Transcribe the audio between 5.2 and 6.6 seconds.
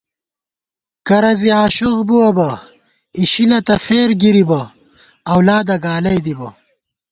اؤلادہ گالَئی دِبہ